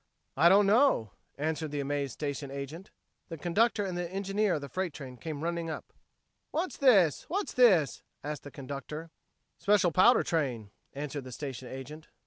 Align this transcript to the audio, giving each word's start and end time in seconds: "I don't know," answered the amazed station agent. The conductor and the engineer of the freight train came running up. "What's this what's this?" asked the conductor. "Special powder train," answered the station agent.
"I 0.35 0.49
don't 0.49 0.65
know," 0.65 1.11
answered 1.37 1.69
the 1.69 1.79
amazed 1.79 2.13
station 2.13 2.49
agent. 2.49 2.89
The 3.29 3.37
conductor 3.37 3.85
and 3.85 3.95
the 3.95 4.09
engineer 4.11 4.55
of 4.55 4.61
the 4.61 4.67
freight 4.67 4.93
train 4.95 5.15
came 5.15 5.43
running 5.43 5.69
up. 5.69 5.93
"What's 6.49 6.75
this 6.77 7.25
what's 7.29 7.53
this?" 7.53 8.01
asked 8.23 8.41
the 8.41 8.49
conductor. 8.49 9.11
"Special 9.59 9.91
powder 9.91 10.23
train," 10.23 10.71
answered 10.95 11.23
the 11.25 11.31
station 11.31 11.67
agent. 11.67 12.07